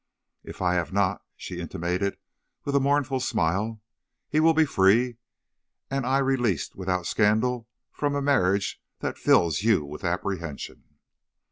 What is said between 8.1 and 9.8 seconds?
a marriage that fills